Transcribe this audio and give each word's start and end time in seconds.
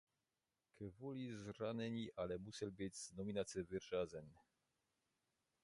Kvůli 0.77 1.35
zranění 1.37 2.11
ale 2.13 2.37
musel 2.37 2.71
být 2.71 2.95
z 2.95 3.11
nominace 3.11 3.63
vyřazen. 3.63 4.33